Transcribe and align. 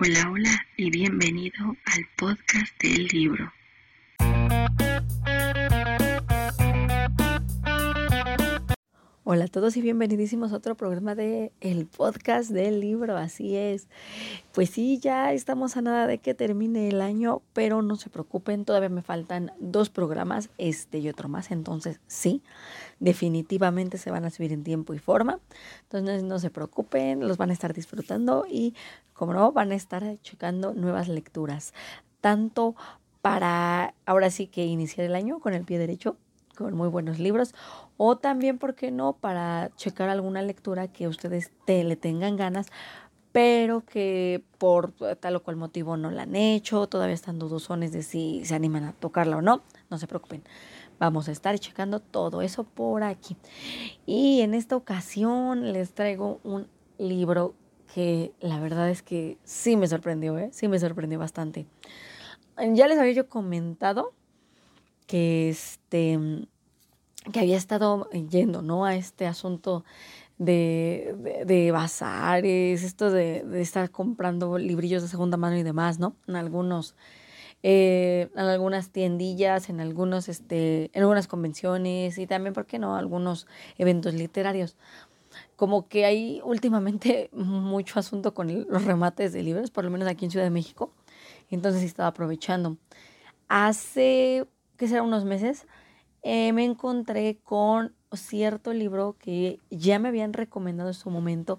Hola, 0.00 0.30
hola 0.30 0.66
y 0.76 0.90
bienvenido 0.90 1.76
al 1.84 2.06
podcast 2.14 2.72
del 2.80 3.08
libro. 3.08 3.52
Hola 9.30 9.44
a 9.44 9.48
todos 9.48 9.76
y 9.76 9.82
bienvenidísimos 9.82 10.54
a 10.54 10.56
otro 10.56 10.74
programa 10.74 11.14
de 11.14 11.52
el 11.60 11.84
podcast 11.84 12.48
del 12.48 12.80
libro, 12.80 13.18
así 13.18 13.56
es. 13.56 13.86
Pues 14.52 14.70
sí, 14.70 14.98
ya 15.00 15.34
estamos 15.34 15.76
a 15.76 15.82
nada 15.82 16.06
de 16.06 16.16
que 16.16 16.32
termine 16.32 16.88
el 16.88 17.02
año, 17.02 17.42
pero 17.52 17.82
no 17.82 17.96
se 17.96 18.08
preocupen, 18.08 18.64
todavía 18.64 18.88
me 18.88 19.02
faltan 19.02 19.52
dos 19.60 19.90
programas, 19.90 20.48
este 20.56 21.00
y 21.00 21.10
otro 21.10 21.28
más, 21.28 21.50
entonces 21.50 22.00
sí, 22.06 22.42
definitivamente 23.00 23.98
se 23.98 24.10
van 24.10 24.24
a 24.24 24.30
subir 24.30 24.50
en 24.50 24.64
tiempo 24.64 24.94
y 24.94 24.98
forma. 24.98 25.40
Entonces 25.82 26.22
no 26.22 26.38
se 26.38 26.48
preocupen, 26.48 27.20
los 27.20 27.36
van 27.36 27.50
a 27.50 27.52
estar 27.52 27.74
disfrutando 27.74 28.46
y 28.50 28.74
como 29.12 29.34
no, 29.34 29.52
van 29.52 29.72
a 29.72 29.74
estar 29.74 30.02
checando 30.22 30.72
nuevas 30.72 31.06
lecturas, 31.06 31.74
tanto 32.22 32.76
para 33.20 33.92
ahora 34.06 34.30
sí 34.30 34.46
que 34.46 34.64
iniciar 34.64 35.04
el 35.04 35.14
año 35.14 35.38
con 35.38 35.52
el 35.52 35.66
pie 35.66 35.76
derecho 35.76 36.16
con 36.58 36.74
muy 36.74 36.88
buenos 36.88 37.20
libros 37.20 37.54
o 37.96 38.16
también, 38.16 38.58
¿por 38.58 38.74
qué 38.74 38.90
no?, 38.90 39.12
para 39.12 39.70
checar 39.76 40.08
alguna 40.08 40.42
lectura 40.42 40.88
que 40.88 41.06
ustedes 41.06 41.52
te, 41.64 41.84
le 41.84 41.94
tengan 41.94 42.36
ganas, 42.36 42.66
pero 43.30 43.84
que 43.84 44.42
por 44.58 44.92
tal 45.20 45.36
o 45.36 45.42
cual 45.44 45.56
motivo 45.56 45.96
no 45.96 46.10
la 46.10 46.22
han 46.22 46.34
hecho, 46.34 46.88
todavía 46.88 47.14
están 47.14 47.38
dudosones 47.38 47.92
de 47.92 48.02
si 48.02 48.44
se 48.44 48.56
animan 48.56 48.84
a 48.84 48.92
tocarla 48.92 49.36
o 49.36 49.42
no, 49.42 49.62
no 49.88 49.98
se 49.98 50.08
preocupen. 50.08 50.42
Vamos 50.98 51.28
a 51.28 51.32
estar 51.32 51.56
checando 51.60 52.00
todo 52.00 52.42
eso 52.42 52.64
por 52.64 53.04
aquí. 53.04 53.36
Y 54.04 54.40
en 54.40 54.54
esta 54.54 54.74
ocasión 54.74 55.72
les 55.72 55.92
traigo 55.92 56.40
un 56.42 56.66
libro 56.98 57.54
que 57.94 58.32
la 58.40 58.58
verdad 58.58 58.90
es 58.90 59.02
que 59.02 59.38
sí 59.44 59.76
me 59.76 59.86
sorprendió, 59.86 60.36
¿eh? 60.38 60.48
sí 60.52 60.66
me 60.66 60.80
sorprendió 60.80 61.20
bastante. 61.20 61.66
Ya 62.74 62.88
les 62.88 62.98
había 62.98 63.12
yo 63.12 63.28
comentado 63.28 64.12
que 65.08 65.48
este 65.48 66.46
que 67.32 67.40
había 67.40 67.56
estado 67.56 68.08
yendo, 68.10 68.62
¿no? 68.62 68.84
A 68.84 68.94
este 68.94 69.26
asunto 69.26 69.84
de, 70.38 71.42
de, 71.44 71.72
bazares, 71.72 72.82
esto 72.84 73.10
de, 73.10 73.42
de, 73.42 73.60
estar 73.60 73.90
comprando 73.90 74.56
librillos 74.56 75.02
de 75.02 75.08
segunda 75.08 75.36
mano 75.36 75.56
y 75.56 75.62
demás, 75.62 75.98
¿no? 75.98 76.14
En 76.28 76.36
algunos, 76.36 76.94
eh, 77.62 78.30
en 78.34 78.40
algunas 78.40 78.90
tiendillas, 78.90 79.68
en 79.68 79.80
algunos, 79.80 80.28
este, 80.28 80.90
en 80.94 81.02
algunas 81.02 81.26
convenciones 81.26 82.18
y 82.18 82.26
también, 82.26 82.54
¿por 82.54 82.66
qué 82.66 82.78
no? 82.78 82.96
Algunos 82.96 83.46
eventos 83.78 84.14
literarios. 84.14 84.76
Como 85.56 85.88
que 85.88 86.04
hay 86.04 86.40
últimamente 86.44 87.30
mucho 87.32 87.98
asunto 87.98 88.32
con 88.32 88.66
los 88.68 88.84
remates 88.84 89.32
de 89.32 89.42
libros, 89.42 89.70
por 89.70 89.84
lo 89.84 89.90
menos 89.90 90.08
aquí 90.08 90.24
en 90.24 90.30
Ciudad 90.30 90.46
de 90.46 90.50
México. 90.50 90.92
Entonces 91.50 91.82
estaba 91.82 92.08
aprovechando. 92.08 92.76
Hace 93.48 94.46
que 94.78 94.88
será 94.88 95.02
unos 95.02 95.26
meses, 95.26 95.66
eh, 96.22 96.52
me 96.54 96.64
encontré 96.64 97.38
con 97.44 97.94
cierto 98.12 98.72
libro 98.72 99.16
que 99.18 99.60
ya 99.70 99.98
me 99.98 100.08
habían 100.08 100.32
recomendado 100.32 100.88
en 100.88 100.94
su 100.94 101.10
momento, 101.10 101.58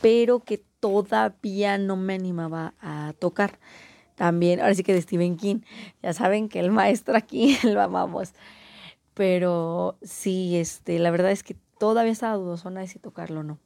pero 0.00 0.40
que 0.40 0.64
todavía 0.80 1.78
no 1.78 1.96
me 1.96 2.14
animaba 2.14 2.74
a 2.80 3.12
tocar. 3.18 3.58
También, 4.16 4.60
ahora 4.60 4.74
sí 4.74 4.82
que 4.82 4.94
de 4.94 5.02
Stephen 5.02 5.36
King. 5.36 5.60
Ya 6.02 6.12
saben 6.12 6.48
que 6.48 6.58
el 6.58 6.70
maestro 6.70 7.16
aquí 7.16 7.58
lo 7.62 7.80
amamos. 7.80 8.32
Pero 9.14 9.98
sí, 10.02 10.56
este, 10.56 10.98
la 10.98 11.10
verdad 11.10 11.30
es 11.30 11.42
que 11.42 11.56
todavía 11.78 12.12
estaba 12.12 12.34
dudosona 12.34 12.80
de 12.80 12.88
si 12.88 12.98
tocarlo 12.98 13.40
o 13.40 13.42
no. 13.42 13.58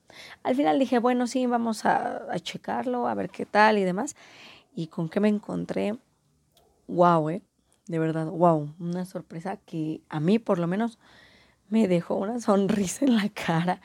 Al 0.42 0.54
final 0.56 0.78
dije, 0.78 0.98
bueno, 0.98 1.26
sí, 1.26 1.46
vamos 1.46 1.84
a, 1.84 2.26
checarlo, 2.40 3.06
a 3.06 3.14
ver 3.14 3.30
qué 3.30 3.46
tal 3.46 3.78
y 3.78 3.84
demás. 3.84 4.16
¿Y 4.74 4.88
con 4.88 5.08
qué 5.08 5.20
me 5.20 5.28
encontré? 5.28 5.96
Wow, 6.88 7.30
¿eh? 7.30 7.42
De 7.90 7.98
verdad, 7.98 8.26
wow, 8.26 8.72
una 8.78 9.04
sorpresa 9.04 9.56
que 9.56 10.00
a 10.08 10.20
mí 10.20 10.38
por 10.38 10.60
lo 10.60 10.68
menos 10.68 11.00
me 11.70 11.88
dejó 11.88 12.14
una 12.14 12.40
sonrisa 12.40 13.04
en 13.04 13.16
la 13.16 13.28
cara. 13.30 13.80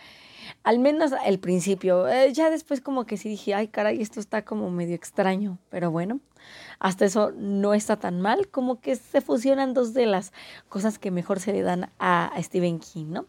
Al 0.63 0.77
menos 0.77 1.11
al 1.11 1.39
principio, 1.39 2.07
eh, 2.07 2.31
ya 2.31 2.51
después 2.51 2.81
como 2.81 3.05
que 3.07 3.17
sí 3.17 3.29
dije, 3.29 3.55
ay 3.55 3.67
caray, 3.67 3.99
esto 3.99 4.19
está 4.19 4.45
como 4.45 4.69
medio 4.69 4.93
extraño, 4.93 5.57
pero 5.69 5.89
bueno, 5.89 6.19
hasta 6.77 7.05
eso 7.05 7.31
no 7.35 7.73
está 7.73 7.97
tan 7.97 8.21
mal, 8.21 8.47
como 8.49 8.79
que 8.79 8.95
se 8.95 9.21
fusionan 9.21 9.73
dos 9.73 9.95
de 9.95 10.05
las 10.05 10.33
cosas 10.69 10.99
que 10.99 11.09
mejor 11.09 11.39
se 11.39 11.51
le 11.51 11.63
dan 11.63 11.89
a, 11.97 12.27
a 12.27 12.43
Stephen 12.43 12.77
King, 12.77 13.07
¿no? 13.07 13.25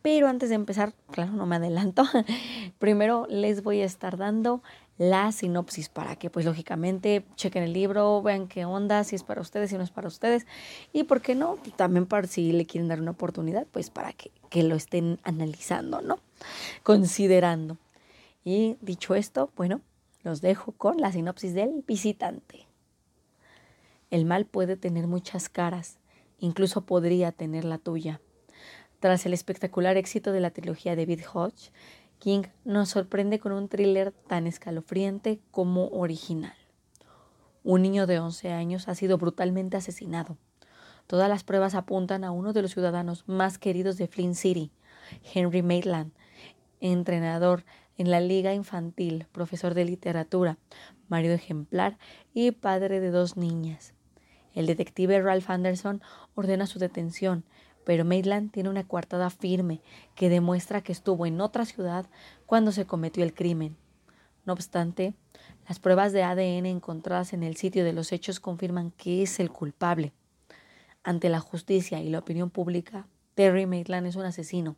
Pero 0.00 0.28
antes 0.28 0.48
de 0.48 0.54
empezar, 0.54 0.94
claro, 1.10 1.32
no 1.32 1.44
me 1.44 1.56
adelanto, 1.56 2.04
primero 2.78 3.26
les 3.28 3.62
voy 3.62 3.82
a 3.82 3.84
estar 3.84 4.16
dando 4.16 4.62
la 4.98 5.30
sinopsis 5.32 5.88
para 5.88 6.16
que 6.16 6.30
pues 6.30 6.46
lógicamente 6.46 7.24
chequen 7.34 7.62
el 7.62 7.72
libro, 7.72 8.22
vean 8.22 8.48
qué 8.48 8.64
onda, 8.64 9.04
si 9.04 9.14
es 9.14 9.22
para 9.22 9.40
ustedes, 9.40 9.70
si 9.70 9.76
no 9.76 9.84
es 9.84 9.90
para 9.90 10.08
ustedes 10.08 10.46
y 10.92 11.04
por 11.04 11.20
qué 11.20 11.34
no, 11.34 11.58
también 11.76 12.06
para 12.06 12.26
si 12.26 12.52
le 12.52 12.66
quieren 12.66 12.88
dar 12.88 13.00
una 13.00 13.10
oportunidad, 13.10 13.66
pues 13.70 13.90
para 13.90 14.12
que, 14.12 14.30
que 14.48 14.62
lo 14.62 14.74
estén 14.74 15.18
analizando, 15.22 16.00
¿no? 16.00 16.18
Considerando. 16.82 17.76
Y 18.44 18.76
dicho 18.80 19.14
esto, 19.14 19.50
bueno, 19.56 19.80
los 20.22 20.40
dejo 20.40 20.72
con 20.72 20.98
la 20.98 21.12
sinopsis 21.12 21.52
del 21.52 21.84
visitante. 21.86 22.66
El 24.10 24.24
mal 24.24 24.46
puede 24.46 24.76
tener 24.76 25.06
muchas 25.06 25.48
caras, 25.48 25.98
incluso 26.38 26.86
podría 26.86 27.32
tener 27.32 27.64
la 27.64 27.78
tuya. 27.78 28.20
Tras 29.00 29.26
el 29.26 29.34
espectacular 29.34 29.96
éxito 29.96 30.32
de 30.32 30.40
la 30.40 30.50
trilogía 30.50 30.96
de 30.96 31.04
David 31.04 31.24
Hodge, 31.32 31.70
King 32.18 32.44
nos 32.64 32.88
sorprende 32.88 33.38
con 33.38 33.52
un 33.52 33.68
thriller 33.68 34.12
tan 34.12 34.46
escalofriante 34.46 35.40
como 35.50 35.88
original. 35.88 36.54
Un 37.62 37.82
niño 37.82 38.06
de 38.06 38.18
11 38.18 38.52
años 38.52 38.88
ha 38.88 38.94
sido 38.94 39.18
brutalmente 39.18 39.76
asesinado. 39.76 40.36
Todas 41.06 41.28
las 41.28 41.44
pruebas 41.44 41.74
apuntan 41.74 42.24
a 42.24 42.30
uno 42.30 42.52
de 42.52 42.62
los 42.62 42.72
ciudadanos 42.72 43.24
más 43.26 43.58
queridos 43.58 43.96
de 43.96 44.08
Flint 44.08 44.34
City, 44.34 44.70
Henry 45.34 45.62
Maitland, 45.62 46.12
entrenador 46.80 47.64
en 47.96 48.10
la 48.10 48.20
liga 48.20 48.54
infantil, 48.54 49.26
profesor 49.32 49.74
de 49.74 49.84
literatura, 49.84 50.58
marido 51.08 51.34
ejemplar 51.34 51.98
y 52.34 52.50
padre 52.50 53.00
de 53.00 53.10
dos 53.10 53.36
niñas. 53.36 53.94
El 54.54 54.66
detective 54.66 55.20
Ralph 55.20 55.50
Anderson 55.50 56.02
ordena 56.34 56.66
su 56.66 56.78
detención, 56.78 57.44
pero 57.86 58.04
Maitland 58.04 58.50
tiene 58.50 58.68
una 58.68 58.82
coartada 58.82 59.30
firme 59.30 59.80
que 60.16 60.28
demuestra 60.28 60.82
que 60.82 60.90
estuvo 60.90 61.24
en 61.24 61.40
otra 61.40 61.64
ciudad 61.64 62.06
cuando 62.44 62.72
se 62.72 62.84
cometió 62.84 63.22
el 63.22 63.32
crimen. 63.32 63.76
No 64.44 64.54
obstante, 64.54 65.14
las 65.68 65.78
pruebas 65.78 66.12
de 66.12 66.24
ADN 66.24 66.66
encontradas 66.66 67.32
en 67.32 67.44
el 67.44 67.56
sitio 67.56 67.84
de 67.84 67.92
los 67.92 68.10
hechos 68.10 68.40
confirman 68.40 68.90
que 68.90 69.22
es 69.22 69.38
el 69.38 69.52
culpable. 69.52 70.12
Ante 71.04 71.28
la 71.28 71.38
justicia 71.38 72.00
y 72.00 72.10
la 72.10 72.18
opinión 72.18 72.50
pública, 72.50 73.06
Terry 73.36 73.66
Maitland 73.66 74.08
es 74.08 74.16
un 74.16 74.24
asesino 74.24 74.74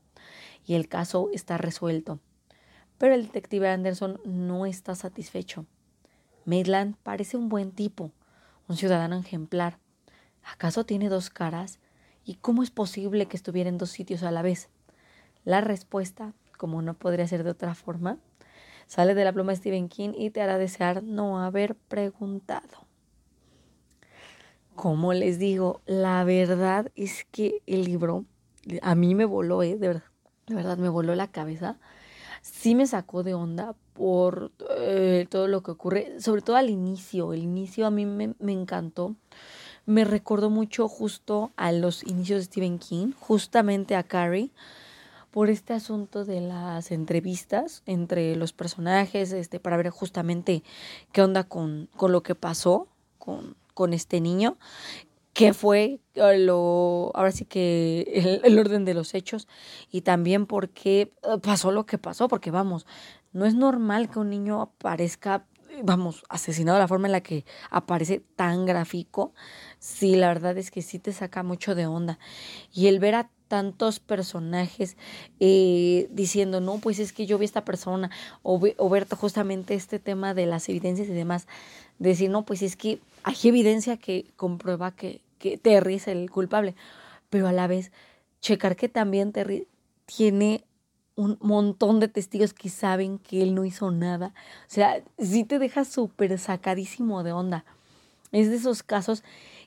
y 0.66 0.74
el 0.74 0.86
caso 0.86 1.30
está 1.32 1.56
resuelto. 1.56 2.20
Pero 2.98 3.14
el 3.14 3.22
detective 3.22 3.70
Anderson 3.70 4.20
no 4.26 4.66
está 4.66 4.94
satisfecho. 4.94 5.64
Maitland 6.44 6.94
parece 7.02 7.38
un 7.38 7.48
buen 7.48 7.72
tipo, 7.72 8.12
un 8.68 8.76
ciudadano 8.76 9.16
ejemplar. 9.16 9.78
¿Acaso 10.42 10.84
tiene 10.84 11.08
dos 11.08 11.30
caras? 11.30 11.78
¿Y 12.28 12.34
cómo 12.34 12.62
es 12.62 12.70
posible 12.70 13.24
que 13.24 13.38
estuviera 13.38 13.70
en 13.70 13.78
dos 13.78 13.88
sitios 13.88 14.22
a 14.22 14.30
la 14.30 14.42
vez? 14.42 14.68
La 15.46 15.62
respuesta, 15.62 16.34
como 16.58 16.82
no 16.82 16.92
podría 16.92 17.26
ser 17.26 17.42
de 17.42 17.52
otra 17.52 17.74
forma, 17.74 18.18
sale 18.86 19.14
de 19.14 19.24
la 19.24 19.32
pluma 19.32 19.52
de 19.52 19.56
Stephen 19.56 19.88
King 19.88 20.10
y 20.14 20.28
te 20.28 20.42
hará 20.42 20.58
desear 20.58 21.02
no 21.02 21.42
haber 21.42 21.74
preguntado. 21.74 22.86
Como 24.74 25.14
les 25.14 25.38
digo, 25.38 25.80
la 25.86 26.22
verdad 26.24 26.92
es 26.96 27.24
que 27.30 27.62
el 27.64 27.84
libro 27.84 28.26
a 28.82 28.94
mí 28.94 29.14
me 29.14 29.24
voló, 29.24 29.62
¿eh? 29.62 29.78
de, 29.78 29.88
verdad, 29.88 30.04
de 30.48 30.54
verdad 30.54 30.76
me 30.76 30.90
voló 30.90 31.14
la 31.14 31.28
cabeza. 31.28 31.78
Sí 32.42 32.74
me 32.74 32.86
sacó 32.86 33.22
de 33.22 33.32
onda 33.32 33.74
por 33.94 34.52
eh, 34.76 35.26
todo 35.30 35.48
lo 35.48 35.62
que 35.62 35.70
ocurre, 35.70 36.20
sobre 36.20 36.42
todo 36.42 36.56
al 36.56 36.68
inicio. 36.68 37.32
El 37.32 37.42
inicio 37.42 37.86
a 37.86 37.90
mí 37.90 38.04
me, 38.04 38.34
me 38.38 38.52
encantó 38.52 39.16
me 39.88 40.04
recordó 40.04 40.50
mucho 40.50 40.86
justo 40.86 41.50
a 41.56 41.72
los 41.72 42.04
inicios 42.04 42.40
de 42.40 42.44
Stephen 42.44 42.78
King, 42.78 43.12
justamente 43.18 43.96
a 43.96 44.02
Carrie, 44.02 44.50
por 45.30 45.48
este 45.48 45.72
asunto 45.72 46.26
de 46.26 46.42
las 46.42 46.90
entrevistas 46.90 47.82
entre 47.86 48.36
los 48.36 48.52
personajes, 48.52 49.32
este, 49.32 49.60
para 49.60 49.78
ver 49.78 49.88
justamente 49.88 50.62
qué 51.10 51.22
onda 51.22 51.44
con, 51.44 51.88
con 51.96 52.12
lo 52.12 52.22
que 52.22 52.34
pasó 52.34 52.86
con, 53.16 53.56
con 53.72 53.94
este 53.94 54.20
niño, 54.20 54.58
qué 55.32 55.54
fue 55.54 56.00
eh, 56.16 56.38
lo, 56.38 57.10
ahora 57.14 57.32
sí 57.32 57.46
que 57.46 58.02
el, 58.12 58.42
el, 58.44 58.58
orden 58.58 58.84
de 58.84 58.92
los 58.92 59.14
hechos 59.14 59.48
y 59.90 60.02
también 60.02 60.44
por 60.44 60.68
qué 60.68 61.00
eh, 61.22 61.38
pasó 61.40 61.72
lo 61.72 61.86
que 61.86 61.96
pasó, 61.96 62.28
porque 62.28 62.50
vamos, 62.50 62.86
no 63.32 63.46
es 63.46 63.54
normal 63.54 64.10
que 64.10 64.18
un 64.18 64.28
niño 64.28 64.60
aparezca 64.60 65.46
vamos, 65.82 66.24
asesinado, 66.28 66.78
la 66.78 66.88
forma 66.88 67.08
en 67.08 67.12
la 67.12 67.20
que 67.20 67.44
aparece 67.70 68.22
tan 68.36 68.66
gráfico, 68.66 69.32
sí, 69.78 70.16
la 70.16 70.28
verdad 70.28 70.56
es 70.58 70.70
que 70.70 70.82
sí 70.82 70.98
te 70.98 71.12
saca 71.12 71.42
mucho 71.42 71.74
de 71.74 71.86
onda. 71.86 72.18
Y 72.72 72.86
el 72.86 72.98
ver 72.98 73.14
a 73.14 73.30
tantos 73.48 73.98
personajes 73.98 74.96
eh, 75.40 76.08
diciendo, 76.10 76.60
no, 76.60 76.78
pues 76.78 76.98
es 76.98 77.12
que 77.12 77.26
yo 77.26 77.38
vi 77.38 77.44
a 77.44 77.46
esta 77.46 77.64
persona, 77.64 78.10
o, 78.42 78.60
o 78.76 78.88
ver 78.88 79.06
justamente 79.08 79.74
este 79.74 79.98
tema 79.98 80.34
de 80.34 80.46
las 80.46 80.68
evidencias 80.68 81.08
y 81.08 81.12
demás, 81.12 81.46
decir, 81.98 82.30
no, 82.30 82.44
pues 82.44 82.62
es 82.62 82.76
que 82.76 83.00
hay 83.24 83.36
evidencia 83.44 83.96
que 83.96 84.26
comprueba 84.36 84.92
que, 84.92 85.20
que 85.38 85.58
Terry 85.58 85.94
es 85.94 86.08
el 86.08 86.30
culpable, 86.30 86.74
pero 87.30 87.48
a 87.48 87.52
la 87.52 87.66
vez 87.66 87.90
checar 88.40 88.76
que 88.76 88.88
también 88.88 89.32
Terry 89.32 89.66
tiene 90.06 90.64
un 91.18 91.36
montón 91.40 91.98
de 91.98 92.06
testigos 92.06 92.54
que 92.54 92.68
saben 92.68 93.18
que 93.18 93.42
él 93.42 93.52
no 93.52 93.64
hizo 93.64 93.90
nada. 93.90 94.32
O 94.68 94.70
sea, 94.70 95.02
sí 95.18 95.42
te 95.42 95.58
deja 95.58 95.84
súper 95.84 96.38
sacadísimo 96.38 97.24
de 97.24 97.32
onda. 97.32 97.64
Es 98.30 98.48
de 98.48 98.54
esos 98.54 98.84
casos 98.84 99.24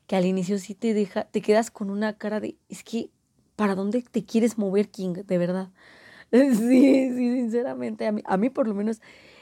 que 0.07 0.15
al 0.15 0.25
inicio 0.25 0.59
sí 0.59 0.75
te 0.75 0.93
deja, 0.93 1.25
te 1.25 1.41
quedas 1.41 1.69
con 1.69 1.89
una 1.89 2.13
cara 2.13 2.39
de, 2.39 2.55
es 2.69 2.85
que, 2.85 3.09
¿para 3.57 3.75
dónde 3.75 4.01
te 4.01 4.23
quieres 4.23 4.57
mover, 4.57 4.89
King? 4.89 5.13
De 5.25 5.37
verdad. 5.37 5.69
Sí, 6.31 7.11
sí, 7.13 7.33
sinceramente, 7.33 8.07
a 8.07 8.13
mí, 8.13 8.21
a 8.25 8.37
mí 8.37 8.49
por 8.49 8.65
lo 8.65 8.73
menos 8.73 9.01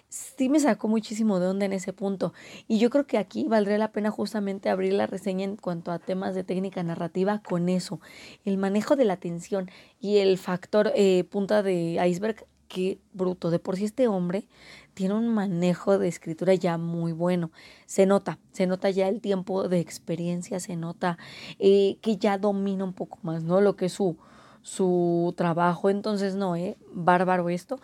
sí 0.10 0.50
me 0.50 0.60
sacó 0.60 0.88
muchísimo 0.88 1.40
de 1.40 1.48
onda 1.48 1.66
en 1.66 1.74
ese 1.74 1.94
punto. 1.94 2.34
Y 2.68 2.80
yo 2.80 2.90
creo 2.90 3.08
que 3.08 3.18
aquí 3.18 3.46
valdría 3.48 3.78
la 3.78 3.92
pena 3.92 4.12
justamente 4.12 4.70
abrir 4.70 4.94
la 4.94 5.08
reseña 5.08 5.46
en 5.46 5.56
cuanto 5.56 5.92
a 5.92 6.00
temas 6.00 6.36
de 6.36 6.44
técnica 6.44 6.84
narrativa 6.84 7.42
con 7.48 7.70
eso. 7.70 8.02
El 8.44 8.58
manejo 8.58 8.96
de 8.96 9.06
la 9.06 9.18
tensión 9.18 9.70
y 10.00 10.18
el 10.18 10.38
factor 10.38 10.92
eh, 10.96 11.24
punta 11.26 11.64
de 11.64 12.04
iceberg, 12.06 12.46
que 12.68 13.00
bruto. 13.14 13.50
De 13.50 13.60
por 13.60 13.76
sí 13.76 13.86
este 13.86 14.08
hombre 14.08 14.48
tiene 14.94 15.16
un 15.16 15.28
manejo 15.28 15.98
de 15.98 16.08
escritura 16.08 16.54
ya 16.54 16.78
muy 16.78 17.12
bueno. 17.12 17.52
Se 17.86 18.06
nota, 18.06 18.40
se 18.52 18.68
nota 18.68 18.90
ya 18.90 19.08
el 19.08 19.22
tiempo 19.22 19.68
de 19.68 19.80
experiencia, 19.80 20.60
se 20.60 20.76
nota 20.76 21.18
eh, 21.58 21.98
que 22.02 22.18
ya 22.18 22.38
domina 22.38 22.84
un 22.84 22.94
poco 22.94 23.20
más, 23.24 23.44
¿no? 23.44 23.60
Lo 23.60 23.76
que 23.76 23.88
es 23.88 23.94
su 23.94 24.18
su 24.62 25.34
trabajo. 25.38 25.90
Entonces, 25.90 26.36
no, 26.36 26.56
¿eh? 26.56 26.78
Bárbaro 26.92 27.50
esto. 27.50 27.80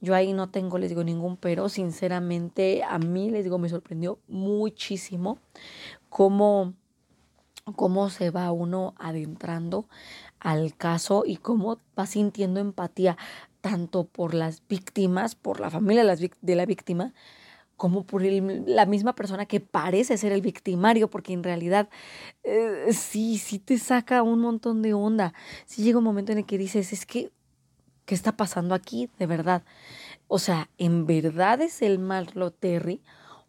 Yo 0.00 0.14
ahí 0.14 0.32
no 0.32 0.48
tengo, 0.50 0.78
les 0.78 0.88
digo, 0.88 1.04
ningún 1.04 1.36
pero. 1.36 1.68
Sinceramente, 1.68 2.82
a 2.82 2.98
mí, 2.98 3.30
les 3.30 3.44
digo, 3.44 3.58
me 3.58 3.68
sorprendió 3.68 4.18
muchísimo 4.28 5.38
cómo, 6.08 6.74
cómo 7.76 8.10
se 8.10 8.30
va 8.30 8.52
uno 8.52 8.94
adentrando 8.98 9.86
al 10.38 10.74
caso 10.76 11.24
y 11.26 11.36
cómo 11.36 11.78
va 11.98 12.06
sintiendo 12.06 12.60
empatía 12.60 13.16
tanto 13.60 14.04
por 14.04 14.34
las 14.34 14.62
víctimas, 14.68 15.34
por 15.34 15.60
la 15.60 15.70
familia 15.70 16.04
de 16.40 16.56
la 16.56 16.66
víctima, 16.66 17.12
como 17.80 18.04
por 18.04 18.22
la 18.22 18.84
misma 18.84 19.14
persona 19.14 19.46
que 19.46 19.58
parece 19.58 20.18
ser 20.18 20.32
el 20.32 20.42
victimario, 20.42 21.08
porque 21.08 21.32
en 21.32 21.42
realidad 21.42 21.88
eh, 22.44 22.92
sí, 22.92 23.38
sí 23.38 23.58
te 23.58 23.78
saca 23.78 24.22
un 24.22 24.40
montón 24.40 24.82
de 24.82 24.92
onda. 24.92 25.32
Sí 25.64 25.82
llega 25.82 25.96
un 25.96 26.04
momento 26.04 26.30
en 26.30 26.36
el 26.36 26.44
que 26.44 26.58
dices, 26.58 26.92
es 26.92 27.06
que, 27.06 27.30
¿qué 28.04 28.14
está 28.14 28.36
pasando 28.36 28.74
aquí? 28.74 29.08
De 29.18 29.24
verdad. 29.24 29.62
O 30.28 30.38
sea, 30.38 30.68
¿en 30.76 31.06
verdad 31.06 31.62
es 31.62 31.80
el 31.80 31.98
malo 31.98 32.50
Terry? 32.50 33.00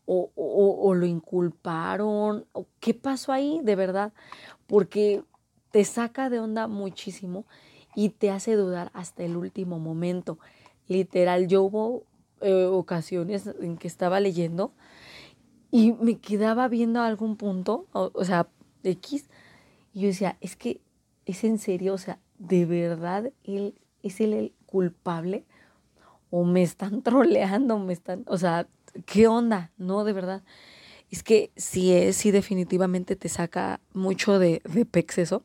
O, 0.05 0.31
o, 0.33 0.93
lo 0.93 1.05
inculparon? 1.05 2.45
¿O 2.53 2.67
¿Qué 2.79 2.93
pasó 2.93 3.33
ahí? 3.33 3.59
De 3.63 3.75
verdad. 3.75 4.13
Porque 4.65 5.25
te 5.71 5.83
saca 5.83 6.29
de 6.29 6.39
onda 6.39 6.69
muchísimo 6.69 7.43
y 7.95 8.11
te 8.11 8.31
hace 8.31 8.55
dudar 8.55 8.91
hasta 8.93 9.23
el 9.23 9.35
último 9.35 9.77
momento. 9.77 10.39
Literal, 10.87 11.49
yo 11.49 11.63
hubo 11.63 12.05
eh, 12.41 12.65
ocasiones 12.65 13.47
en 13.61 13.77
que 13.77 13.87
estaba 13.87 14.19
leyendo 14.19 14.73
y 15.71 15.93
me 15.93 16.19
quedaba 16.19 16.67
viendo 16.67 17.01
algún 17.01 17.37
punto, 17.37 17.87
o, 17.93 18.25
sea, 18.25 18.47
X, 18.83 19.29
y 19.93 20.01
yo 20.01 20.07
decía, 20.07 20.37
es 20.41 20.55
que 20.55 20.81
es 21.25 21.43
en 21.43 21.57
serio, 21.57 21.93
o 21.93 21.97
sea, 21.97 22.19
de 22.39 22.65
verdad 22.65 23.31
él 23.43 23.75
es 24.03 24.19
el 24.19 24.53
culpable 24.65 25.45
o 26.29 26.43
me 26.43 26.61
están 26.61 27.01
troleando, 27.03 27.79
me 27.79 27.93
están, 27.93 28.23
o 28.27 28.37
sea, 28.37 28.67
¿qué 29.05 29.27
onda? 29.27 29.71
No, 29.77 30.03
de 30.03 30.13
verdad. 30.13 30.43
Es 31.09 31.23
que 31.23 31.51
sí 31.57 31.91
es, 31.91 32.15
sí 32.15 32.31
definitivamente 32.31 33.15
te 33.15 33.27
saca 33.27 33.81
mucho 33.93 34.39
de, 34.39 34.61
de 34.63 34.85
pex 34.85 35.17
eso. 35.17 35.43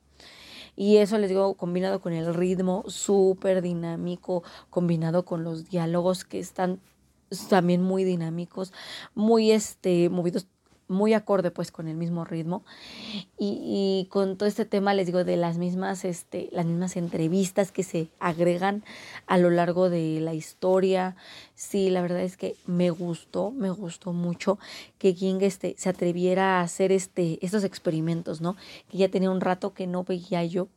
Y 0.76 0.98
eso 0.98 1.18
les 1.18 1.30
digo, 1.30 1.54
combinado 1.54 2.00
con 2.00 2.12
el 2.12 2.34
ritmo 2.34 2.84
súper 2.86 3.62
dinámico, 3.62 4.42
combinado 4.70 5.24
con 5.24 5.42
los 5.42 5.70
diálogos 5.70 6.24
que 6.24 6.38
están 6.38 6.80
también 7.48 7.82
muy 7.82 8.04
dinámicos, 8.04 8.72
muy 9.14 9.50
este, 9.50 10.10
movidos 10.10 10.46
muy 10.88 11.14
acorde 11.14 11.50
pues 11.50 11.70
con 11.70 11.88
el 11.88 11.96
mismo 11.96 12.24
ritmo. 12.24 12.64
Y, 13.38 14.08
con 14.10 14.36
todo 14.36 14.48
este 14.48 14.64
tema 14.64 14.94
les 14.94 15.06
digo 15.06 15.24
de 15.24 15.36
las 15.36 15.58
mismas 15.58 16.04
este 16.04 16.48
las 16.52 16.66
mismas 16.66 16.96
entrevistas 16.96 17.72
que 17.72 17.82
se 17.82 18.08
agregan 18.20 18.84
a 19.26 19.38
lo 19.38 19.50
largo 19.50 19.90
de 19.90 20.20
la 20.20 20.34
historia. 20.34 21.16
Sí 21.54 21.90
la 21.90 22.02
verdad 22.02 22.20
es 22.20 22.36
que 22.36 22.56
me 22.66 22.90
gustó 22.90 23.50
me 23.50 23.70
gustó 23.70 24.12
mucho 24.12 24.58
que 24.98 25.14
King 25.14 25.38
este 25.40 25.74
se 25.78 25.88
atreviera 25.88 26.58
a 26.58 26.62
hacer 26.62 26.92
este 26.92 27.44
estos 27.44 27.64
experimentos 27.64 28.40
no 28.40 28.56
que 28.90 28.98
ya 28.98 29.08
tenía 29.08 29.30
un 29.30 29.40
rato 29.40 29.74
que 29.74 29.86
no 29.86 30.04
veía 30.04 30.44
yo 30.44 30.68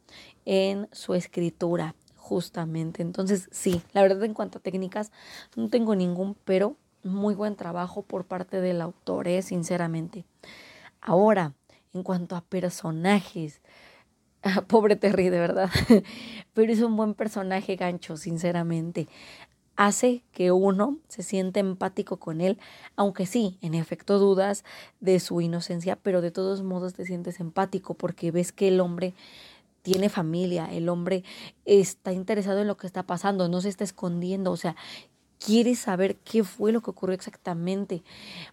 en 0.45 0.87
su 0.91 1.13
escritura 1.13 1.95
justamente. 2.15 3.01
Entonces 3.01 3.47
sí 3.51 3.81
la 3.93 4.01
verdad 4.01 4.23
en 4.23 4.33
cuanto 4.33 4.57
a 4.57 4.61
técnicas 4.61 5.11
no 5.55 5.69
tengo 5.69 5.95
ningún 5.95 6.35
pero 6.45 6.75
muy 7.03 7.35
buen 7.35 7.55
trabajo 7.55 8.01
por 8.01 8.25
parte 8.25 8.61
del 8.61 8.81
autor, 8.81 9.27
¿eh? 9.27 9.41
sinceramente. 9.41 10.25
Ahora, 11.01 11.53
en 11.93 12.03
cuanto 12.03 12.35
a 12.35 12.41
personajes, 12.41 13.61
pobre 14.67 14.95
Terry, 14.95 15.29
de 15.29 15.39
verdad, 15.39 15.69
pero 16.53 16.71
es 16.71 16.81
un 16.81 16.95
buen 16.95 17.13
personaje 17.13 17.75
gancho, 17.75 18.17
sinceramente. 18.17 19.07
Hace 19.75 20.23
que 20.33 20.51
uno 20.51 20.97
se 21.07 21.23
siente 21.23 21.61
empático 21.61 22.17
con 22.17 22.41
él, 22.41 22.59
aunque 22.97 23.25
sí, 23.25 23.57
en 23.61 23.73
efecto 23.73 24.19
dudas 24.19 24.65
de 24.99 25.21
su 25.21 25.39
inocencia, 25.39 25.95
pero 25.95 26.19
de 26.19 26.31
todos 26.31 26.63
modos 26.63 26.93
te 26.93 27.05
sientes 27.05 27.39
empático 27.39 27.93
porque 27.93 28.31
ves 28.31 28.51
que 28.51 28.67
el 28.67 28.81
hombre 28.81 29.13
tiene 29.81 30.09
familia, 30.09 30.67
el 30.69 30.89
hombre 30.89 31.23
está 31.63 32.11
interesado 32.11 32.59
en 32.59 32.67
lo 32.67 32.75
que 32.75 32.87
está 32.87 33.03
pasando, 33.03 33.47
no 33.47 33.61
se 33.61 33.69
está 33.69 33.85
escondiendo, 33.85 34.51
o 34.51 34.57
sea, 34.57 34.75
quiere 35.39 35.75
saber 35.75 36.17
qué 36.17 36.43
fue 36.43 36.71
lo 36.71 36.81
que 36.81 36.91
ocurrió 36.91 37.15
exactamente, 37.15 38.03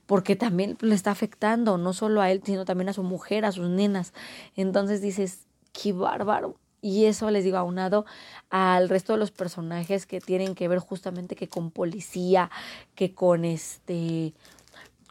porque 0.07 0.37
también 0.37 0.77
le 0.81 0.95
está 0.95 1.11
afectando, 1.11 1.79
no 1.79 1.93
solo 1.93 2.21
a 2.21 2.31
él, 2.31 2.43
sino 2.45 2.65
también 2.65 2.89
a 2.89 2.93
su 2.93 3.03
mujer, 3.03 3.45
a 3.45 3.53
sus 3.53 3.69
nenas. 3.69 4.13
Entonces 4.55 5.03
dices, 5.03 5.47
qué 5.73 5.93
bárbaro. 5.93 6.57
Y 6.81 7.07
eso 7.07 7.31
les 7.31 7.43
digo 7.43 7.57
aunado 7.57 8.07
al 8.49 8.89
resto 8.89 9.15
de 9.15 9.19
los 9.19 9.33
personajes 9.33 10.07
que 10.07 10.21
tienen 10.21 10.55
que 10.55 10.69
ver 10.69 10.79
justamente 10.79 11.35
que 11.35 11.49
con 11.49 11.71
policía, 11.71 12.51
que 12.95 13.15
con 13.15 13.45
este 13.45 14.35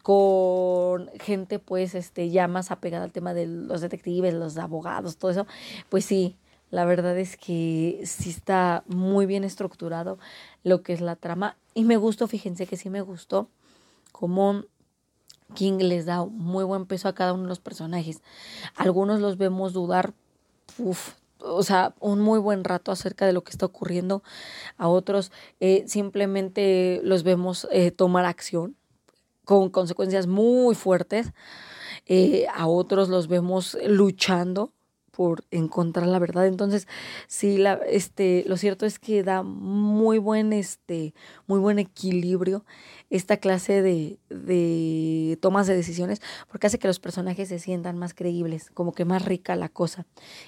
con 0.02 1.10
gente 1.20 1.58
pues 1.58 1.96
este 1.96 2.30
ya 2.30 2.48
más 2.48 2.70
apegada 2.70 3.04
al 3.04 3.12
tema 3.12 3.34
de 3.34 3.48
los 3.48 3.82
detectives, 3.82 4.36
los 4.36 4.58
abogados, 4.58 5.18
todo 5.18 5.32
eso, 5.32 5.48
pues 5.90 6.06
sí, 6.06 6.38
la 6.70 6.86
verdad 6.86 7.18
es 7.18 7.38
que 7.38 8.02
sí 8.06 8.30
está 8.30 8.84
muy 8.88 9.26
bien 9.26 9.44
estructurado 9.44 10.20
lo 10.64 10.84
que 10.84 10.94
es 10.94 11.02
la 11.02 11.16
trama. 11.16 11.58
Y 11.78 11.84
me 11.84 11.98
gustó, 11.98 12.28
fíjense 12.28 12.66
que 12.68 12.78
sí 12.78 12.90
me 12.90 13.02
gustó 13.02 13.50
cómo 14.14 14.64
King 15.54 15.78
les 15.80 16.06
da 16.06 16.24
muy 16.26 16.64
buen 16.64 16.86
peso 16.86 17.10
a 17.10 17.14
cada 17.14 17.34
uno 17.34 17.44
de 17.44 17.50
los 17.50 17.60
personajes. 17.60 18.22
Algunos 18.76 19.20
los 19.20 19.38
vemos 19.38 19.74
dudar, 19.74 20.14
o 21.40 21.64
sea, 21.64 21.94
un 22.00 22.22
muy 22.22 22.40
buen 22.40 22.64
rato 22.64 22.94
acerca 22.94 23.26
de 23.26 23.34
lo 23.34 23.44
que 23.44 23.52
está 23.52 23.66
ocurriendo. 23.66 24.24
A 24.78 24.88
otros 24.88 25.34
eh, 25.60 25.84
simplemente 25.86 27.02
los 27.04 27.24
vemos 27.24 27.68
eh, 27.72 27.92
tomar 27.92 28.24
acción 28.24 28.78
con 29.44 29.70
consecuencias 29.70 30.28
muy 30.28 30.76
fuertes. 30.76 31.34
Eh, 32.06 32.48
a 32.56 32.68
otros 32.68 33.10
los 33.10 33.28
vemos 33.28 33.78
luchando 33.86 34.72
por 35.16 35.46
encontrar 35.50 36.08
la 36.08 36.20
verdad. 36.20 36.46
Entonces, 36.46 36.88
sí, 37.28 37.58
la, 37.58 37.80
este, 37.90 38.44
lo 38.48 38.58
cierto 38.58 38.86
es 38.86 39.00
que 39.00 39.24
da 39.24 39.44
muy 39.44 40.18
buen, 40.18 40.52
este, 40.52 41.14
muy 41.48 41.60
buen 41.60 41.80
equilibrio 41.80 42.66
esta 43.10 43.38
clase 43.38 43.82
de, 43.82 44.20
de 44.30 45.38
tomas 45.42 45.68
de 45.68 45.76
decisiones, 45.76 46.22
porque 46.50 46.68
hace 46.68 46.80
que 46.80 46.88
los 46.88 47.00
personajes 47.00 47.48
se 47.48 47.60
sientan 47.60 47.98
más 47.98 48.14
creíbles, 48.14 48.70
como 48.74 48.92
que 48.92 49.06
más 49.06 49.24
rica 49.24 49.56
la 49.56 49.70
cosa. 49.70 50.06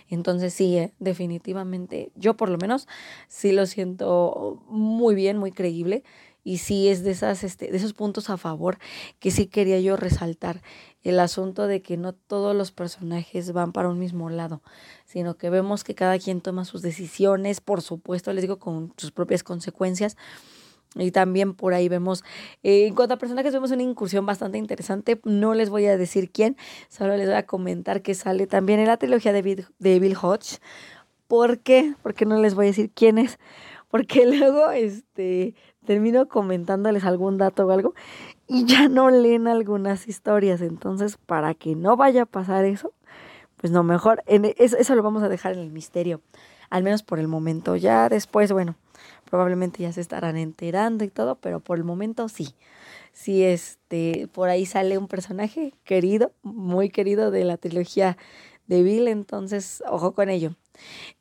Entonces, 0.10 0.54
sí, 0.54 0.78
eh, 0.78 0.94
definitivamente, 1.00 2.12
yo 2.16 2.36
por 2.36 2.50
lo 2.50 2.58
menos 2.58 2.88
sí 3.30 3.54
lo 3.54 3.66
siento 3.66 4.62
muy 4.68 5.16
bien, 5.16 5.38
muy 5.38 5.52
creíble 5.52 6.04
y 6.48 6.60
sí 6.60 6.88
es 6.88 7.04
de 7.04 7.12
esas 7.12 7.44
este, 7.44 7.70
de 7.70 7.76
esos 7.76 7.94
puntos 7.94 8.30
a 8.30 8.38
favor 8.38 8.78
que 9.20 9.32
sí 9.32 9.48
quería 9.48 9.82
yo 9.82 9.98
resaltar 9.98 10.62
el 11.10 11.20
asunto 11.20 11.68
de 11.68 11.82
que 11.82 11.98
no 11.98 12.14
todos 12.14 12.56
los 12.56 12.72
personajes 12.72 13.52
van 13.52 13.72
para 13.72 13.90
un 13.90 14.00
mismo 14.00 14.30
lado 14.30 14.62
sino 15.06 15.38
que 15.38 15.50
vemos 15.50 15.84
que 15.84 15.96
cada 15.96 16.18
quien 16.20 16.42
toma 16.42 16.66
sus 16.66 16.82
decisiones 16.82 17.62
por 17.62 17.82
supuesto 17.82 18.34
les 18.34 18.42
digo 18.42 18.60
con 18.60 18.94
sus 18.98 19.12
propias 19.12 19.44
consecuencias 19.44 20.18
y 20.96 21.12
también 21.12 21.54
por 21.54 21.74
ahí 21.74 21.90
vemos, 21.90 22.24
eh, 22.64 22.88
en 22.88 22.96
cuanto 22.96 23.14
a 23.14 23.18
personajes, 23.18 23.54
vemos 23.54 23.70
una 23.72 23.84
incursión 23.84 24.26
bastante 24.26 24.58
interesante. 24.58 25.20
No 25.26 25.54
les 25.54 25.70
voy 25.70 25.86
a 25.86 25.98
decir 25.98 26.32
quién, 26.32 26.56
solo 26.88 27.18
les 27.18 27.28
voy 27.28 27.36
a 27.36 27.46
comentar 27.46 28.02
que 28.02 28.16
sale 28.16 28.48
también 28.48 28.80
en 28.80 28.88
la 28.88 28.98
trilogía 28.98 29.34
de 29.34 29.42
Bill, 29.42 29.68
de 29.78 30.00
Bill 30.00 30.18
Hodge, 30.20 30.60
¿Por 31.28 31.60
qué? 31.60 31.94
Porque 32.02 32.26
no 32.26 32.40
les 32.40 32.56
voy 32.56 32.66
a 32.66 32.70
decir 32.70 32.90
quién 32.94 33.18
es. 33.18 33.38
Porque 33.90 34.26
luego 34.40 34.72
este, 34.72 35.56
termino 35.86 36.28
comentándoles 36.28 37.04
algún 37.04 37.38
dato 37.38 37.66
o 37.66 37.72
algo 37.72 37.94
y 38.48 38.66
ya 38.66 38.88
no 38.89 39.10
leen 39.12 39.48
algunas 39.48 40.08
historias. 40.08 40.62
Entonces, 40.62 41.18
para 41.18 41.54
que 41.54 41.75
no 41.75 41.98
vaya 41.98 42.24
a 42.24 42.25
pasar 42.25 42.66
eso, 42.66 42.94
pues 43.58 43.72
no, 43.72 43.84
mejor, 43.84 44.24
e, 44.27 44.56
eso, 44.58 44.77
eso 44.77 44.96
lo 44.96 45.04
vamos 45.04 45.24
a 45.24 45.30
dejar 45.30 45.54
en 45.54 45.60
el 45.60 45.72
misterio. 45.72 46.22
Al 46.70 46.84
menos 46.84 47.04
por 47.04 47.20
el 47.20 47.27
momento. 47.27 47.75
Ya 47.75 48.10
después, 48.10 48.51
bueno, 48.51 48.75
probablemente 49.30 49.84
ya 49.84 49.92
se 49.94 50.01
estarán 50.01 50.38
enterando 50.38 51.04
y 51.06 51.10
todo, 51.10 51.36
pero 51.36 51.60
por 51.60 51.77
el 51.77 51.84
momento 51.84 52.30
sí. 52.30 52.56
Sí, 53.13 53.44
este, 53.44 54.27
por 54.32 54.50
ahí 54.50 54.66
sale 54.66 54.98
un 54.98 55.08
personaje 55.08 55.74
querido, 55.86 56.34
muy 56.44 56.89
querido 56.89 57.32
de 57.32 57.46
la 57.46 57.58
trilogía 57.58 58.18
de 58.68 58.84
Bill, 58.84 59.08
entonces 59.08 59.84
ojo 59.89 60.13
con 60.13 60.30
ello. 60.30 60.56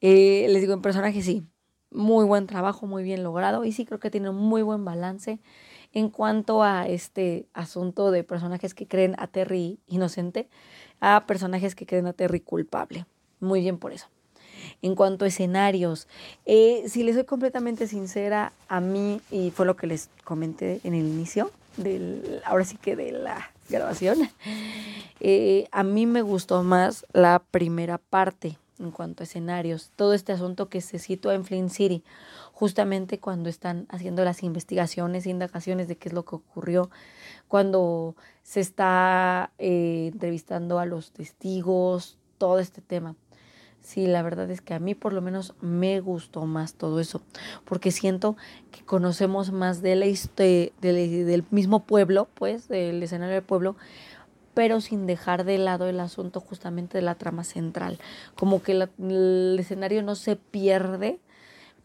Eh, 0.00 0.46
les 0.50 0.60
digo, 0.60 0.74
en 0.74 0.82
personaje 0.82 1.22
sí, 1.22 1.44
muy 1.90 2.24
buen 2.26 2.46
trabajo, 2.46 2.86
muy 2.86 3.02
bien 3.02 3.22
logrado 3.22 3.64
y 3.64 3.72
sí 3.72 3.86
creo 3.86 4.00
que 4.00 4.10
tiene 4.10 4.30
un 4.30 4.36
muy 4.36 4.62
buen 4.62 4.84
balance 4.84 5.40
en 5.96 6.10
cuanto 6.10 6.62
a 6.62 6.86
este 6.86 7.46
asunto 7.54 8.10
de 8.10 8.22
personajes 8.22 8.74
que 8.74 8.86
creen 8.86 9.14
a 9.16 9.28
Terry 9.28 9.78
inocente 9.86 10.46
a 11.00 11.24
personajes 11.26 11.74
que 11.74 11.86
creen 11.86 12.06
a 12.06 12.12
Terry 12.12 12.40
culpable. 12.40 13.06
Muy 13.40 13.60
bien 13.60 13.78
por 13.78 13.94
eso. 13.94 14.06
En 14.82 14.94
cuanto 14.94 15.24
a 15.24 15.28
escenarios, 15.28 16.06
eh, 16.44 16.84
si 16.86 17.02
les 17.02 17.14
soy 17.14 17.24
completamente 17.24 17.86
sincera, 17.86 18.52
a 18.68 18.80
mí, 18.80 19.22
y 19.30 19.50
fue 19.52 19.64
lo 19.64 19.74
que 19.76 19.86
les 19.86 20.10
comenté 20.22 20.82
en 20.84 20.92
el 20.92 21.06
inicio, 21.06 21.50
del, 21.78 22.42
ahora 22.44 22.66
sí 22.66 22.76
que 22.76 22.94
de 22.94 23.12
la 23.12 23.50
grabación, 23.70 24.28
eh, 25.20 25.66
a 25.72 25.82
mí 25.82 26.04
me 26.04 26.20
gustó 26.20 26.62
más 26.62 27.06
la 27.14 27.42
primera 27.50 27.96
parte 27.96 28.58
en 28.78 28.90
cuanto 28.90 29.22
a 29.22 29.24
escenarios, 29.24 29.90
todo 29.96 30.12
este 30.12 30.32
asunto 30.32 30.68
que 30.68 30.82
se 30.82 30.98
sitúa 30.98 31.34
en 31.34 31.44
Flint 31.44 31.70
City, 31.70 32.02
justamente 32.56 33.20
cuando 33.20 33.50
están 33.50 33.84
haciendo 33.90 34.24
las 34.24 34.42
investigaciones 34.42 35.26
e 35.26 35.30
indagaciones 35.30 35.88
de 35.88 35.96
qué 35.96 36.08
es 36.08 36.14
lo 36.14 36.24
que 36.24 36.36
ocurrió, 36.36 36.88
cuando 37.48 38.16
se 38.42 38.60
está 38.60 39.52
eh, 39.58 40.08
entrevistando 40.10 40.78
a 40.78 40.86
los 40.86 41.12
testigos, 41.12 42.16
todo 42.38 42.58
este 42.58 42.80
tema. 42.80 43.14
Sí, 43.82 44.06
la 44.06 44.22
verdad 44.22 44.50
es 44.50 44.62
que 44.62 44.72
a 44.72 44.78
mí 44.78 44.94
por 44.94 45.12
lo 45.12 45.20
menos 45.20 45.52
me 45.60 46.00
gustó 46.00 46.46
más 46.46 46.72
todo 46.72 46.98
eso, 46.98 47.20
porque 47.66 47.90
siento 47.90 48.38
que 48.70 48.82
conocemos 48.86 49.52
más 49.52 49.82
de 49.82 49.94
la 49.94 50.06
de, 50.06 50.72
del 50.80 51.44
mismo 51.50 51.84
pueblo, 51.84 52.26
pues, 52.32 52.68
del 52.68 53.02
escenario 53.02 53.34
del 53.34 53.44
pueblo, 53.44 53.76
pero 54.54 54.80
sin 54.80 55.06
dejar 55.06 55.44
de 55.44 55.58
lado 55.58 55.90
el 55.90 56.00
asunto 56.00 56.40
justamente 56.40 56.96
de 56.96 57.02
la 57.02 57.16
trama 57.16 57.44
central. 57.44 57.98
Como 58.34 58.62
que 58.62 58.72
el 58.72 59.58
escenario 59.60 60.02
no 60.02 60.14
se 60.14 60.36
pierde 60.36 61.20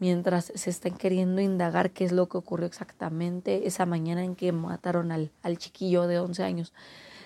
mientras 0.02 0.46
se 0.52 0.68
están 0.68 0.96
queriendo 0.96 1.40
indagar 1.40 1.92
qué 1.92 2.04
es 2.04 2.10
lo 2.10 2.28
que 2.28 2.36
ocurrió 2.36 2.66
exactamente 2.66 3.68
esa 3.68 3.86
mañana 3.86 4.24
en 4.24 4.34
que 4.34 4.50
mataron 4.50 5.12
al, 5.12 5.30
al 5.44 5.58
chiquillo 5.58 6.08
de 6.08 6.18
11 6.18 6.42
años, 6.42 6.72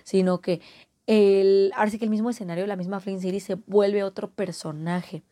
sino 0.05 0.43
que 0.43 0.61
el, 1.07 1.73
ahora 1.75 1.91
sí 1.91 1.99
que 1.99 2.05
el 2.05 2.11
mismo 2.11 2.29
escenario, 2.29 2.67
la 2.67 2.77
misma 2.77 3.01
Flint 3.01 3.23
City 3.23 3.41
se 3.41 3.55
vuelve 3.55 4.05
otro 4.05 4.29
personaje 4.29 5.23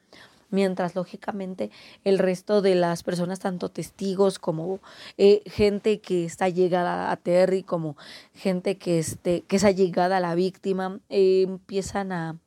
mientras 0.48 0.94
lógicamente 0.94 1.70
el 2.04 2.18
resto 2.18 2.62
de 2.62 2.76
las 2.76 3.02
personas, 3.02 3.40
tanto 3.40 3.68
testigos 3.68 4.38
como 4.38 4.80
eh, 5.18 5.42
gente 5.44 6.00
que 6.00 6.24
está 6.24 6.48
llegada 6.48 7.10
a 7.10 7.16
Terry, 7.18 7.62
como 7.62 7.98
gente 8.32 8.78
que, 8.78 8.98
este, 8.98 9.42
que 9.42 9.56
es 9.56 9.64
allegada 9.64 10.16
a 10.16 10.20
la 10.20 10.34
víctima, 10.34 10.98
empiezan 11.10 12.10
a, 12.10 12.38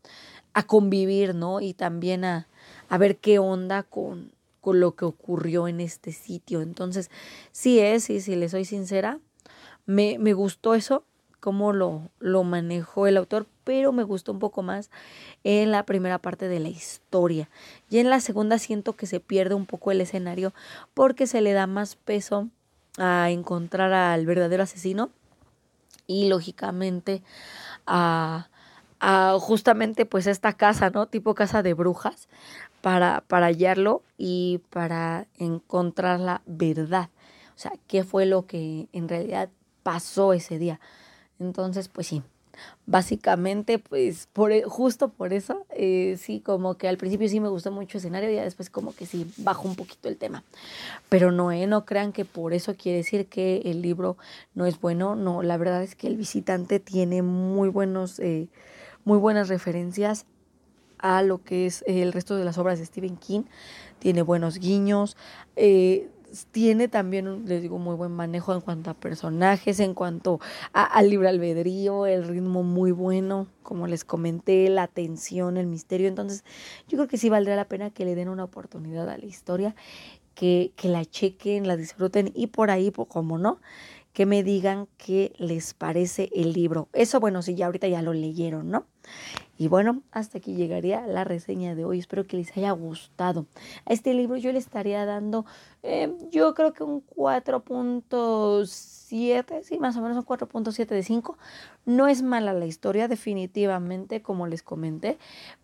a, 0.56 0.64
convivir, 0.64 1.36
¿no? 1.36 1.62
Y 1.62 1.76
también 1.76 2.26
a, 2.26 2.48
a 2.90 2.98
ver 2.98 3.18
qué 3.18 3.38
onda 3.38 3.84
con, 3.84 4.32
lo 4.74 4.96
que 4.96 5.06
ocurrió 5.06 5.68
en 5.68 5.80
este 5.80 6.12
sitio. 6.12 6.62
Entonces, 6.62 7.10
sí 7.52 7.80
es, 7.80 8.10
y 8.10 8.22
si 8.22 8.36
le 8.36 8.50
soy 8.50 8.66
sincera, 8.66 9.20
me, 9.86 10.18
me 10.20 10.34
gustó 10.34 10.76
eso, 10.76 11.06
cómo 11.40 11.74
lo, 11.74 12.10
lo 12.20 12.44
manejó 12.44 13.08
el 13.08 13.18
autor, 13.18 13.48
pero 13.64 13.92
me 13.92 14.04
gustó 14.04 14.32
un 14.32 14.40
poco 14.40 14.64
más 14.64 14.90
en 15.44 15.72
la 15.72 15.86
primera 15.86 16.18
parte 16.20 16.48
de 16.48 16.60
la 16.60 16.70
historia. 16.70 17.50
Y 17.90 18.00
en 18.00 18.10
la 18.10 18.20
segunda 18.20 18.60
siento 18.60 18.94
que 18.94 19.06
se 19.06 19.20
pierde 19.20 19.56
un 19.56 19.66
poco 19.66 19.92
el 19.92 20.02
escenario 20.02 20.54
porque 20.94 21.28
se 21.28 21.42
le 21.42 21.54
da 21.54 21.68
más 21.68 21.96
peso 21.96 22.50
a 22.98 23.30
encontrar 23.30 23.94
al 23.94 24.26
verdadero 24.26 24.64
asesino 24.64 25.10
y 26.08 26.30
lógicamente 26.30 27.22
a, 27.86 28.50
a 29.00 29.38
justamente 29.40 30.06
pues 30.06 30.28
esta 30.28 30.54
casa, 30.54 30.90
¿no? 30.90 31.08
Tipo 31.08 31.36
casa 31.36 31.62
de 31.62 31.74
brujas 31.74 32.28
para, 32.82 33.24
para 33.28 33.48
hallarlo 33.48 34.02
y 34.18 34.62
para 34.70 35.28
encontrar 35.38 36.20
la 36.20 36.42
verdad. 36.46 37.10
O 37.56 37.60
sea, 37.60 37.72
qué 37.88 38.04
fue 38.04 38.26
lo 38.26 38.46
que 38.46 38.88
en 38.94 39.10
realidad 39.10 39.50
pasó 39.84 40.34
ese 40.34 40.60
día. 40.60 40.80
Entonces, 41.40 41.88
pues 41.88 42.08
sí, 42.08 42.22
básicamente, 42.86 43.80
pues 43.80 44.28
por, 44.34 44.52
e, 44.52 44.64
justo 44.64 45.10
por 45.10 45.34
eso, 45.34 45.66
eh, 45.72 46.18
sí, 46.20 46.40
como 46.40 46.76
que 46.76 46.88
al 46.88 46.98
principio 46.98 47.28
sí 47.28 47.40
me 47.40 47.50
gustó 47.50 47.72
mucho 47.72 47.98
el 47.98 48.00
escenario 48.00 48.30
y 48.30 48.36
después 48.36 48.70
como 48.70 48.94
que 48.96 49.06
sí 49.06 49.32
bajó 49.38 49.68
un 49.68 49.76
poquito 49.76 50.10
el 50.10 50.18
tema. 50.18 50.44
Pero 51.10 51.32
no, 51.32 51.52
eh, 51.52 51.68
no 51.68 51.86
crean 51.86 52.12
que 52.14 52.26
por 52.26 52.54
eso 52.54 52.76
quiere 52.76 53.00
decir 53.00 53.28
que 53.28 53.62
el 53.66 53.82
libro 53.82 54.18
no 54.56 54.66
es 54.66 54.80
bueno, 54.80 55.16
no, 55.16 55.44
la 55.44 55.58
verdad 55.58 55.84
es 55.84 55.96
que 55.96 56.08
el 56.08 56.18
visitante 56.18 56.80
tiene 56.80 57.22
muy 57.22 57.70
buenos, 57.70 58.20
eh, 58.20 58.48
muy 59.04 59.18
buenas 59.18 59.50
referencias 59.50 60.26
a 61.00 61.22
lo 61.22 61.44
que 61.44 61.66
es 61.66 61.84
el 61.88 62.14
resto 62.14 62.36
de 62.36 62.46
las 62.46 62.58
obras 62.58 62.80
de 62.80 62.86
Stephen 62.86 63.18
King, 63.18 63.44
tiene 64.00 64.22
buenos 64.22 64.60
guiños, 64.60 65.18
eh, 65.56 66.10
tiene 66.52 66.88
también, 66.88 67.46
les 67.46 67.62
digo, 67.62 67.78
muy 67.80 67.96
buen 67.96 68.12
manejo 68.12 68.54
en 68.54 68.62
cuanto 68.62 68.90
a 68.90 68.94
personajes, 68.94 69.80
en 69.80 69.94
cuanto 69.94 70.40
al 70.74 71.10
libre 71.10 71.30
albedrío, 71.30 72.06
el 72.06 72.28
ritmo 72.28 72.64
muy 72.64 72.92
bueno, 72.92 73.48
como 73.64 73.88
les 73.88 74.04
comenté, 74.04 74.70
la 74.70 74.88
tensión, 74.88 75.58
el 75.58 75.68
misterio. 75.68 76.08
Entonces, 76.08 76.44
yo 76.88 76.98
creo 76.98 77.08
que 77.08 77.18
sí 77.18 77.30
valdría 77.30 77.56
la 77.56 77.68
pena 77.68 77.90
que 77.90 78.06
le 78.06 78.16
den 78.16 78.30
una 78.30 78.44
oportunidad 78.44 79.10
a 79.10 79.18
la 79.18 79.26
historia, 79.26 79.76
que, 80.36 80.72
que 80.76 80.90
la 80.90 81.06
chequen, 81.06 81.68
la 81.68 81.78
disfruten 81.78 82.32
y 82.36 82.48
por 82.48 82.72
ahí, 82.72 82.92
pues, 82.92 83.08
como 83.08 83.38
no, 83.38 83.60
que 84.14 84.26
me 84.26 84.44
digan 84.44 84.88
qué 84.98 85.34
les 85.38 85.74
parece 85.74 86.30
el 86.34 86.54
libro. 86.54 86.90
Eso, 86.94 87.20
bueno, 87.20 87.42
sí, 87.42 87.56
ya 87.56 87.68
ahorita 87.68 87.88
ya 87.88 88.02
lo 88.02 88.14
leyeron, 88.14 88.70
¿no? 88.70 88.86
Y 89.58 89.70
bueno, 89.70 90.04
hasta 90.12 90.38
aquí 90.38 90.54
llegaría 90.56 91.08
la 91.08 91.24
reseña 91.24 91.74
de 91.74 91.84
hoy. 91.84 91.98
Espero 92.00 92.28
que 92.28 92.38
les 92.38 92.56
haya 92.56 92.70
gustado. 92.72 93.48
A 93.86 93.94
este 93.94 94.14
libro 94.14 94.38
yo 94.38 94.52
le 94.52 94.60
estaría 94.60 95.04
dando, 95.06 95.48
eh, 95.82 96.14
yo 96.30 96.54
creo 96.54 96.74
que 96.74 96.84
un 96.84 97.04
4.7, 97.08 99.64
sí, 99.64 99.80
más 99.80 99.98
o 99.98 100.02
menos 100.02 100.18
un 100.18 100.26
4.7 100.26 100.86
de 100.86 101.02
5. 101.02 101.38
No 101.86 102.08
es 102.08 102.22
mala 102.22 102.54
la 102.54 102.68
historia, 102.68 103.08
definitivamente, 103.08 104.22
como 104.22 104.46
les 104.46 104.62
comenté. 104.62 105.18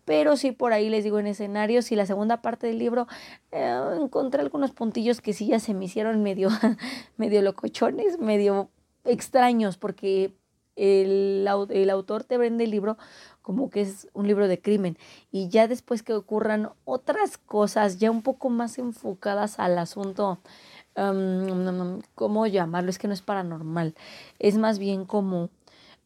Pero 0.04 0.36
sí, 0.36 0.50
por 0.50 0.72
ahí 0.72 0.90
les 0.90 1.04
digo 1.04 1.20
en 1.20 1.28
escenarios 1.28 1.92
y 1.92 1.96
la 1.96 2.06
segunda 2.06 2.42
parte 2.42 2.66
del 2.66 2.78
libro 2.78 3.06
eh, 3.52 3.80
encontré 4.00 4.40
algunos 4.40 4.72
puntillos 4.72 5.20
que 5.20 5.32
sí 5.32 5.46
ya 5.46 5.60
se 5.60 5.72
me 5.72 5.84
hicieron 5.84 6.20
medio, 6.22 6.48
medio 7.16 7.42
locochones, 7.42 8.18
medio 8.18 8.70
extraños, 9.04 9.76
porque 9.76 10.32
el, 10.76 11.46
el 11.70 11.90
autor 11.90 12.24
te 12.24 12.38
vende 12.38 12.64
el 12.64 12.70
libro 12.70 12.96
como 13.44 13.68
que 13.68 13.82
es 13.82 14.08
un 14.14 14.26
libro 14.26 14.48
de 14.48 14.58
crimen. 14.58 14.96
Y 15.30 15.48
ya 15.48 15.68
después 15.68 16.02
que 16.02 16.14
ocurran 16.14 16.70
otras 16.86 17.36
cosas 17.36 17.98
ya 17.98 18.10
un 18.10 18.22
poco 18.22 18.48
más 18.48 18.78
enfocadas 18.78 19.58
al 19.60 19.76
asunto, 19.76 20.38
¿cómo 22.14 22.46
llamarlo? 22.46 22.88
Es 22.88 22.98
que 22.98 23.06
no 23.06 23.12
es 23.12 23.20
paranormal, 23.20 23.94
es 24.38 24.56
más 24.56 24.78
bien 24.78 25.04
como, 25.04 25.50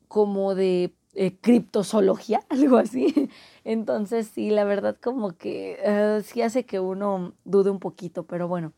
como 0.09 0.57
de 0.57 0.93
eh, 1.15 1.37
criptozoología, 1.41 2.41
algo 2.49 2.77
así. 2.77 3.31
Entonces 3.65 4.27
sí, 4.35 4.51
la 4.51 4.65
verdad 4.65 4.97
como 5.01 5.37
que 5.37 5.79
uh, 6.19 6.23
sí 6.25 6.43
hace 6.43 6.65
que 6.65 6.81
uno 6.81 7.35
dude 7.45 7.71
un 7.71 7.79
poquito, 7.79 8.25
pero 8.25 8.49
bueno. 8.49 8.73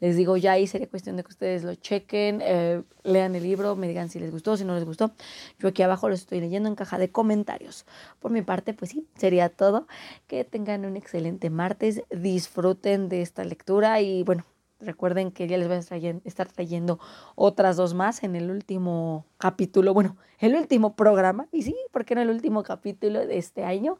Les 0.00 0.16
digo, 0.16 0.36
ya 0.36 0.52
ahí 0.52 0.66
sería 0.66 0.88
cuestión 0.88 1.16
de 1.16 1.22
que 1.22 1.30
ustedes 1.30 1.64
lo 1.64 1.74
chequen, 1.74 2.40
eh, 2.42 2.82
lean 3.02 3.34
el 3.34 3.42
libro, 3.42 3.76
me 3.76 3.88
digan 3.88 4.10
si 4.10 4.18
les 4.18 4.30
gustó, 4.30 4.56
si 4.56 4.64
no 4.64 4.74
les 4.74 4.84
gustó. 4.84 5.12
Yo 5.58 5.68
aquí 5.68 5.82
abajo 5.82 6.08
lo 6.08 6.14
estoy 6.14 6.40
leyendo 6.40 6.68
en 6.68 6.74
caja 6.74 6.98
de 6.98 7.10
comentarios. 7.10 7.86
Por 8.20 8.30
mi 8.30 8.42
parte, 8.42 8.74
pues 8.74 8.90
sí, 8.90 9.06
sería 9.16 9.48
todo. 9.48 9.86
Que 10.26 10.44
tengan 10.44 10.84
un 10.84 10.96
excelente 10.96 11.50
martes, 11.50 12.02
disfruten 12.10 13.08
de 13.08 13.22
esta 13.22 13.44
lectura 13.44 14.00
y 14.00 14.22
bueno, 14.22 14.44
Recuerden 14.78 15.30
que 15.30 15.48
ya 15.48 15.56
les 15.56 15.68
voy 15.68 15.76
a 15.78 16.20
estar 16.24 16.52
trayendo 16.52 17.00
otras 17.34 17.76
dos 17.76 17.94
más 17.94 18.22
en 18.22 18.36
el 18.36 18.50
último 18.50 19.24
capítulo, 19.38 19.94
bueno, 19.94 20.18
el 20.38 20.54
último 20.54 20.96
programa, 20.96 21.48
y 21.50 21.62
sí, 21.62 21.74
porque 21.92 22.14
no 22.14 22.20
el 22.20 22.28
último 22.28 22.62
capítulo 22.62 23.26
de 23.26 23.38
este 23.38 23.64
año 23.64 23.98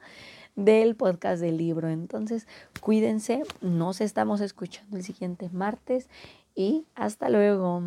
del 0.56 0.96
podcast 0.96 1.40
del 1.40 1.58
libro. 1.58 1.88
Entonces, 1.88 2.48
cuídense, 2.80 3.42
nos 3.60 4.00
estamos 4.00 4.40
escuchando 4.40 4.96
el 4.96 5.04
siguiente 5.04 5.48
martes 5.50 6.08
y 6.54 6.86
hasta 6.94 7.28
luego. 7.28 7.82